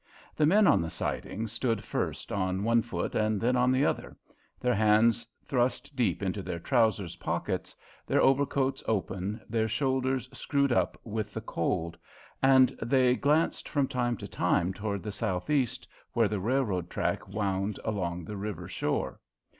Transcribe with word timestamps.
The 0.35 0.47
men 0.47 0.65
on 0.65 0.81
the 0.81 0.89
siding 0.89 1.45
stood 1.45 1.83
first 1.83 2.31
on 2.31 2.63
one 2.63 2.81
foot 2.81 3.13
and 3.13 3.39
then 3.39 3.55
on 3.55 3.71
the 3.71 3.85
other, 3.85 4.17
their 4.59 4.73
hands 4.73 5.27
thrust 5.45 5.95
deep 5.95 6.23
into 6.23 6.41
their 6.41 6.57
trousers 6.57 7.17
pockets, 7.17 7.75
their 8.07 8.19
overcoats 8.19 8.81
open, 8.87 9.39
their 9.47 9.67
shoulders 9.67 10.27
screwed 10.33 10.71
up 10.71 10.99
with 11.03 11.35
the 11.35 11.41
cold; 11.41 11.99
and 12.41 12.69
they 12.81 13.15
glanced 13.15 13.69
from 13.69 13.87
time 13.87 14.17
to 14.17 14.27
time 14.27 14.73
toward 14.73 15.03
the 15.03 15.11
southeast, 15.11 15.87
where 16.13 16.27
the 16.27 16.39
railroad 16.39 16.89
track 16.89 17.27
wound 17.27 17.79
along 17.85 18.23
the 18.25 18.37
river 18.37 18.67
shore. 18.67 19.19